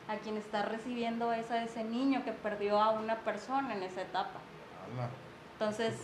[0.08, 4.02] a quien está recibiendo es a ese niño que perdió a una persona en esa
[4.02, 4.39] etapa.
[5.54, 6.00] Entonces,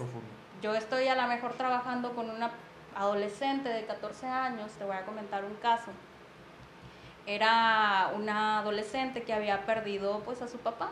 [0.61, 2.51] yo estoy a lo mejor trabajando con una
[2.95, 5.91] adolescente de 14 años, te voy a comentar un caso
[7.27, 10.91] era una adolescente que había perdido pues a su papá.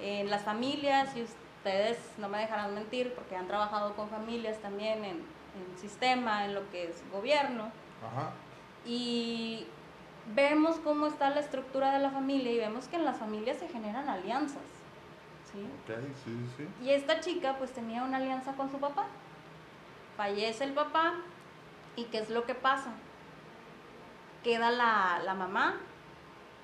[0.00, 5.04] En las familias, y ustedes no me dejarán mentir porque han trabajado con familias también
[5.04, 7.70] en, en sistema, en lo que es gobierno.
[8.84, 9.66] Y
[10.34, 13.68] vemos cómo está la estructura de la familia y vemos que en las familias se
[13.68, 14.62] generan alianzas.
[15.52, 15.66] ¿sí?
[16.24, 16.68] sí, sí.
[16.84, 19.06] Y esta chica pues tenía una alianza con su papá.
[20.16, 21.14] Fallece el papá
[21.96, 22.92] y ¿qué es lo que pasa?
[24.42, 25.76] queda la, la mamá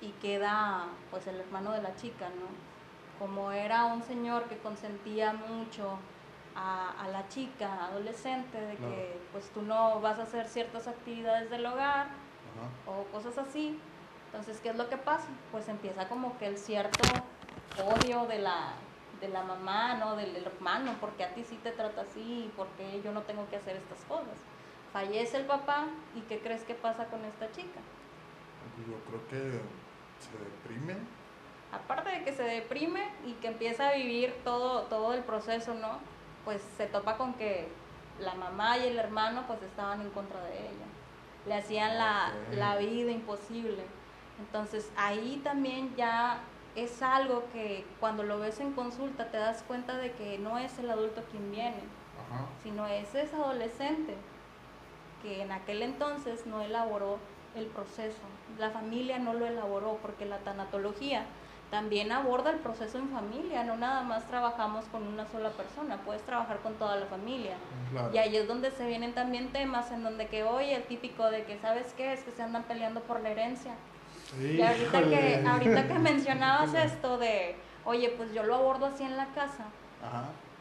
[0.01, 2.47] y queda pues el hermano de la chica, ¿no?
[3.19, 5.99] Como era un señor que consentía mucho
[6.55, 11.49] a, a la chica adolescente de que pues tú no vas a hacer ciertas actividades
[11.49, 12.07] del hogar
[12.85, 13.77] o cosas así,
[14.27, 15.27] entonces ¿qué es lo que pasa?
[15.51, 17.03] Pues empieza como que el cierto
[17.83, 18.73] odio de la,
[19.19, 20.15] de la mamá, ¿no?
[20.15, 23.75] Del hermano, porque a ti sí te trata así, porque yo no tengo que hacer
[23.75, 24.37] estas cosas
[24.95, 27.81] fallece el papá y ¿qué crees que pasa con esta chica?
[28.87, 29.59] Yo creo que
[30.23, 30.95] se deprime.
[31.73, 35.99] Aparte de que se deprime y que empieza a vivir todo, todo el proceso, ¿no?
[36.45, 37.67] Pues se topa con que
[38.19, 40.85] la mamá y el hermano pues estaban en contra de ella.
[41.45, 43.83] Le hacían la, la vida imposible.
[44.39, 46.39] Entonces ahí también ya
[46.75, 50.77] es algo que cuando lo ves en consulta te das cuenta de que no es
[50.77, 51.81] el adulto quien viene,
[52.63, 54.15] sino es ese adolescente
[55.21, 57.17] que en aquel entonces no elaboró
[57.55, 58.19] el proceso.
[58.59, 61.25] La familia no lo elaboró porque la tanatología
[61.75, 66.21] también aborda el proceso en familia, no nada más trabajamos con una sola persona, puedes
[66.21, 67.57] trabajar con toda la familia.
[68.13, 71.43] Y ahí es donde se vienen también temas en donde que hoy el típico de
[71.43, 72.13] que, ¿sabes qué?
[72.13, 73.73] Es que se andan peleando por la herencia.
[74.39, 79.17] y ahorita que, ahorita que mencionabas esto de, oye, pues yo lo abordo así en
[79.17, 79.65] la casa.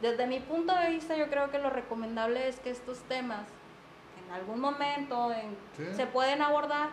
[0.02, 3.46] Desde mi punto de vista, yo creo que lo recomendable es que estos temas
[4.32, 5.30] algún momento
[5.94, 6.88] se pueden abordar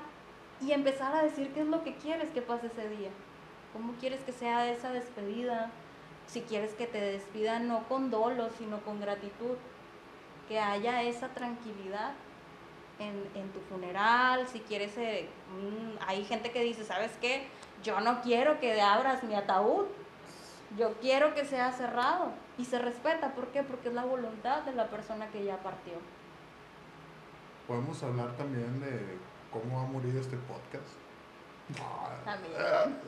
[0.61, 3.09] y empezar a decir qué es lo que quieres que pase ese día,
[3.73, 5.71] cómo quieres que sea esa despedida,
[6.27, 9.57] si quieres que te despidan no con dolo, sino con gratitud,
[10.47, 12.13] que haya esa tranquilidad
[12.99, 15.27] en, tu funeral, si quieres, eh,
[16.05, 17.47] hay gente que dice, ¿sabes qué?
[17.83, 19.85] Yo no quiero que abras mi ataúd,
[20.77, 23.63] yo quiero que sea cerrado y se respeta, ¿por qué?
[23.63, 25.93] Porque es la voluntad de la persona que ya partió.
[27.67, 29.17] podemos hablar también de
[29.51, 30.97] cómo ha morido este podcast.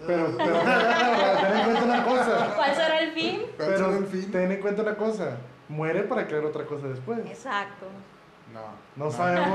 [0.07, 2.53] Pero, pero, pero ten en cuenta una cosa.
[2.55, 3.41] ¿Cuál será el fin?
[3.55, 4.31] ¿Cuál Pero será el fin?
[4.31, 5.37] ten en cuenta una cosa.
[5.69, 7.19] Muere para crear otra cosa después.
[7.25, 7.85] Exacto.
[8.53, 8.61] No.
[9.05, 9.47] No sabemos,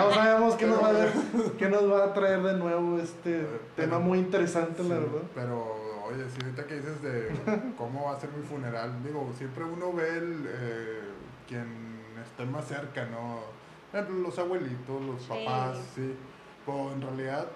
[0.00, 3.40] no sabemos qué nos, va a, qué nos va a traer de nuevo este
[3.74, 5.22] Pero- tema muy interesante, Sí, la verdad.
[5.34, 7.30] Pero, oye, si ahorita que dices de
[7.76, 11.00] cómo va a ser mi funeral, digo, siempre uno ve el, eh,
[11.48, 13.40] quien esté más cerca, ¿no?
[13.90, 15.28] Por ejemplo, los abuelitos, los Sí.
[15.28, 16.14] papás, sí.
[16.64, 17.46] Pero en realidad,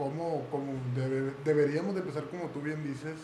[0.00, 3.18] ¿cómo, cómo debe- deberíamos de empezar, como tú bien dices,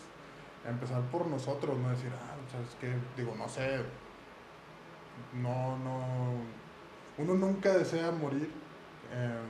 [0.64, 2.88] empezar por nosotros, no decir, ah, ¿sabes qué?
[3.16, 3.84] Digo, no sé,
[5.32, 6.44] no, no,
[7.16, 8.50] uno nunca desea morir,
[9.10, 9.44] eh,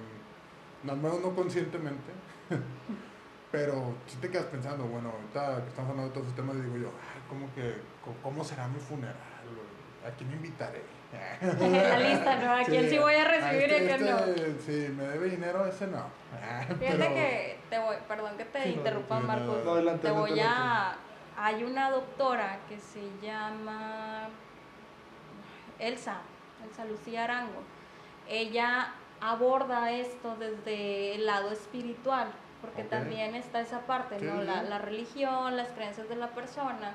[0.89, 2.13] al menos no conscientemente,
[3.51, 6.77] pero si te quedas pensando, bueno, ahorita que estamos hablando de todos estos temas, digo
[6.79, 9.19] yo, ay, ¿cómo que, cómo será mi funeral?
[10.03, 10.96] ¿A quién invitaré?
[11.41, 12.53] En la lista, ¿no?
[12.53, 14.19] ¿A quién sí voy a recibir y a este- quién no?
[14.65, 16.05] Si me debe dinero, ese no.
[16.79, 19.65] Fíjate Pero- que te voy, perdón que te Sí, interrumpa, no, Marcos.
[19.65, 20.97] no, adelante, te voy adelante, a.
[21.39, 24.29] Hay una doctora que se llama
[25.79, 26.17] Elsa,
[26.67, 27.63] Elsa Lucía Arango.
[28.29, 32.29] Ella aborda esto desde el lado espiritual,
[32.63, 34.43] porque también está esa parte, ¿no?
[34.43, 36.95] La religión, las creencias de la persona.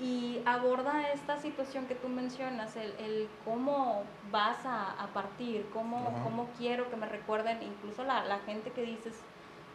[0.00, 4.02] Y aborda esta situación que tú mencionas, el, el cómo
[4.32, 8.82] vas a, a partir, cómo, cómo quiero que me recuerden, incluso la, la gente que
[8.82, 9.14] dices,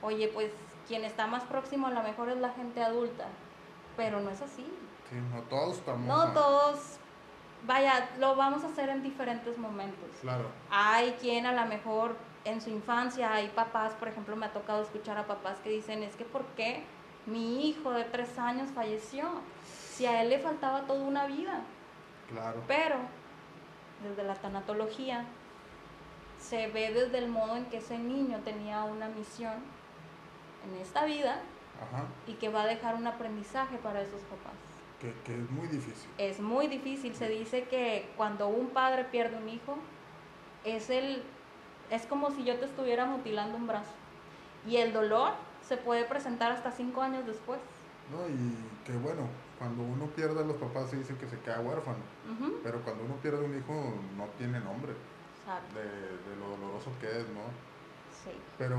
[0.01, 0.51] oye, pues
[0.89, 3.27] quien está más próximo a lo mejor es la gente adulta,
[3.95, 4.65] pero no es así.
[5.09, 6.05] Sí, no todos estamos.
[6.05, 6.97] No a- todos,
[7.65, 10.09] vaya, lo vamos a hacer en diferentes momentos.
[10.21, 10.45] Claro.
[10.69, 14.81] Hay quien a lo mejor en su infancia, hay papás, por ejemplo, me ha tocado
[14.83, 16.83] escuchar a papás que dicen, es que ¿por qué
[17.25, 19.29] mi hijo de tres años falleció?
[19.99, 21.59] Si a él le faltaba toda una vida.
[22.29, 22.63] Claro.
[22.69, 22.95] Pero
[24.01, 25.25] desde la tanatología
[26.39, 29.55] se ve desde el modo en que ese niño tenía una misión
[30.65, 31.41] en esta vida
[31.81, 32.05] Ajá.
[32.27, 34.53] y que va a dejar un aprendizaje para esos papás.
[35.01, 36.09] Que, que es muy difícil.
[36.17, 39.75] Es muy difícil, se dice que cuando un padre pierde un hijo
[40.63, 41.23] es el
[41.91, 43.91] es como si yo te estuviera mutilando un brazo
[44.65, 47.59] y el dolor se puede presentar hasta cinco años después.
[48.11, 48.29] ¿no?
[48.29, 49.27] Y que bueno,
[49.59, 51.97] cuando uno pierde a los papás se dice que se queda huérfano.
[52.63, 54.93] Pero cuando uno pierde un hijo no tiene nombre
[55.41, 57.41] Exacto, de, de lo doloroso que es, ¿no?
[58.23, 58.31] sí.
[58.57, 58.77] Pero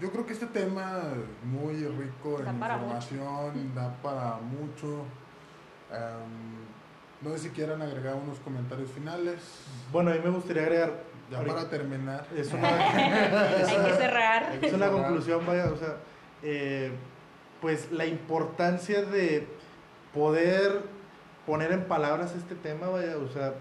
[0.00, 5.04] yo creo que este tema es muy rico Da en información, da para mucho.
[5.90, 6.62] Em,
[7.22, 9.40] no sé si quieran agregar unos comentarios finales.
[9.92, 10.92] Bueno, a mí me gustaría agregar.
[11.30, 12.26] Ya ahorita- para terminar.
[12.36, 14.58] Es una, Hay que cerrar.
[14.60, 15.96] es una conclusión, vaya, o sea,
[16.42, 16.92] eh,
[17.60, 19.46] pues la importancia de
[20.14, 20.82] poder
[21.46, 23.54] poner en palabras este tema, vaya, o sea,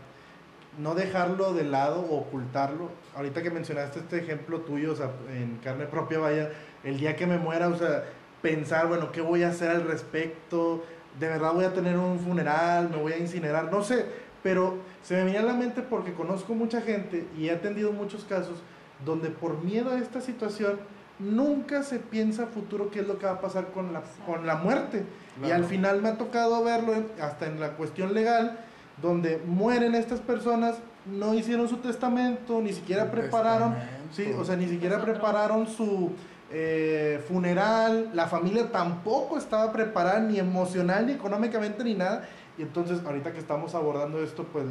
[0.78, 2.90] no dejarlo de lado o ocultarlo.
[3.16, 6.52] Ahorita que mencionaste este ejemplo tuyo, o sea, en carne propia, vaya,
[6.84, 8.06] el día que me muera, o sea,
[8.42, 10.84] pensar, bueno, ¿qué voy a hacer al respecto?
[11.20, 12.90] ¿De verdad voy a tener un funeral?
[12.90, 13.72] ¿Me voy a incinerar?
[13.72, 14.06] No sé,
[14.44, 18.24] pero se me venía a la mente porque conozco mucha gente y he atendido muchos
[18.24, 18.60] casos
[19.06, 20.80] donde por miedo a esta situación
[21.22, 24.46] nunca se piensa a futuro qué es lo que va a pasar con la, con
[24.46, 25.06] la muerte.
[25.46, 28.60] Y al final me ha tocado verlo hasta en la cuestión legal,
[29.02, 33.76] donde mueren estas personas, no hicieron su testamento, ni siquiera prepararon,
[34.12, 36.12] sí, o sea, ni siquiera prepararon su
[36.52, 42.28] eh, funeral, la familia tampoco estaba preparada ni emocional, ni económicamente, ni nada.
[42.58, 44.66] Y entonces, ahorita que estamos abordando esto, pues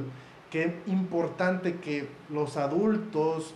[0.50, 3.54] qué importante que los adultos,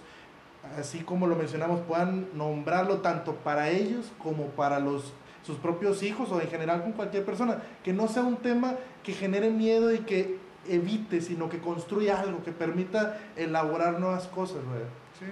[0.79, 5.13] así como lo mencionamos, puedan nombrarlo tanto para ellos como para los
[5.45, 9.13] sus propios hijos o en general con cualquier persona, que no sea un tema que
[9.13, 14.89] genere miedo y que evite, sino que construya algo, que permita elaborar nuevas cosas, ¿verdad?
[15.19, 15.27] Sí.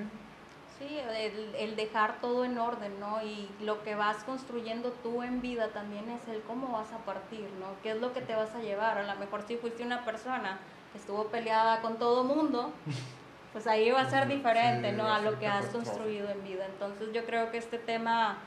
[0.79, 3.23] Sí, el, el dejar todo en orden, ¿no?
[3.23, 7.49] Y lo que vas construyendo tú en vida también es el cómo vas a partir,
[7.61, 7.66] ¿no?
[7.83, 8.99] ¿Qué es lo que te vas a llevar?
[8.99, 10.59] A lo mejor si fuiste una persona
[10.92, 12.73] que estuvo peleada con todo mundo,
[13.52, 15.12] pues ahí va a ser diferente, sí, ¿no?
[15.12, 16.64] a lo que has construido en vida.
[16.66, 18.38] Entonces yo creo que este tema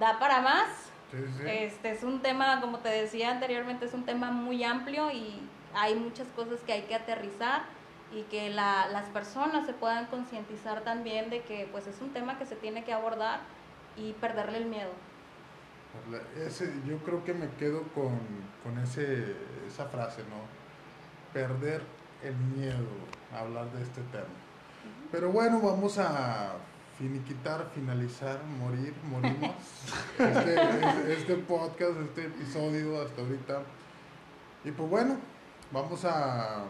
[0.00, 0.66] da para más.
[1.10, 1.42] Sí, sí.
[1.46, 5.40] Este es un tema, como te decía anteriormente, es un tema muy amplio y
[5.74, 7.62] hay muchas cosas que hay que aterrizar
[8.12, 12.38] y que la- las personas se puedan concientizar también de que pues es un tema
[12.38, 13.40] que se tiene que abordar
[13.96, 14.90] y perderle el miedo.
[16.44, 18.18] Ese, yo creo que me quedo con,
[18.64, 19.36] con ese,
[19.68, 20.42] esa frase, ¿no?
[21.32, 21.82] Perder
[22.22, 22.86] el miedo
[23.32, 24.24] a hablar de este tema.
[25.14, 26.54] Pero bueno, vamos a
[26.98, 29.54] finiquitar, finalizar, morir, morimos.
[30.18, 33.62] este, este- este podcast, este episodio hasta ahorita.
[34.64, 35.16] Y pues bueno,
[35.70, 36.64] vamos a,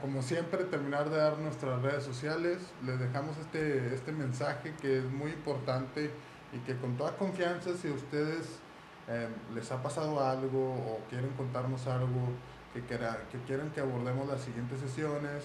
[0.00, 2.58] como siempre, terminar de dar nuestras redes sociales.
[2.84, 6.10] Les dejamos este, este mensaje que es muy importante
[6.52, 8.58] y que con toda confianza, si ustedes
[9.06, 12.32] eh, les ha pasado algo o quieren contarnos algo
[12.74, 15.44] que, que quieran que abordemos las siguientes sesiones,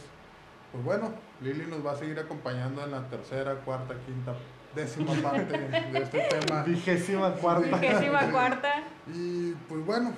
[0.74, 4.34] pues bueno, Lili nos va a seguir acompañando en la tercera, cuarta, quinta,
[4.74, 6.64] décima parte de este tema.
[6.64, 7.78] Vigésima cuarta.
[7.78, 8.84] Vigésima cuarta.
[9.14, 10.14] Y pues bueno,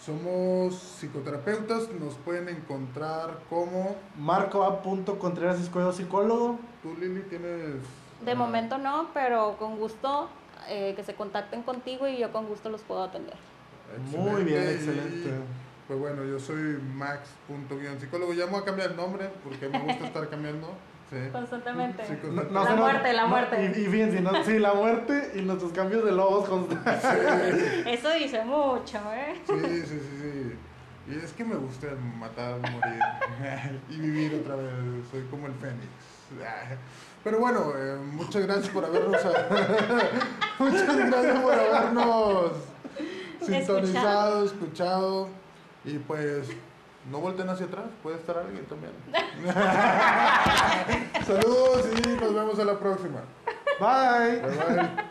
[0.00, 3.96] somos psicoterapeutas, nos pueden encontrar como...
[4.16, 4.80] Marco A.
[5.18, 6.60] Contreras Escuedo Psicólogo.
[6.82, 7.74] Tú Lili tienes...
[8.24, 10.28] De ah, momento no, pero con gusto
[10.68, 13.34] eh, que se contacten contigo y yo con gusto los puedo atender.
[14.16, 15.30] Muy bien, excelente.
[15.90, 18.32] Pues bueno, yo soy max.psicólogo.
[18.32, 20.68] Ya me voy a cambiar el nombre porque me gusta estar cambiando.
[21.10, 21.16] Sí.
[21.32, 22.04] Constantemente.
[22.06, 22.54] Sí, No- constantemente.
[22.54, 23.72] no La muerte, la no, muerte.
[23.76, 24.44] y, y fíjense, ¿no?
[24.44, 27.04] sí, la muerte y nuestros cambios de lobos constantes.
[27.88, 29.34] Eso dice mucho, ¿eh?
[29.44, 30.54] Sí, sí, sí, sí.
[31.12, 31.88] Y es que me gusta
[32.20, 34.70] matar, morir y vivir otra vez.
[35.10, 35.88] Soy como el fénix.
[37.24, 39.20] Pero bueno, eh, muchas gracias por habernos
[40.60, 42.52] muchas gracias por habernos
[43.42, 45.39] sintonizado, escuchado
[45.84, 46.48] y pues
[47.10, 48.92] no volteen hacia atrás, puede estar alguien también.
[51.26, 53.20] Saludos y nos vemos a la próxima.
[53.78, 54.40] Bye.
[54.40, 55.09] Bye bye.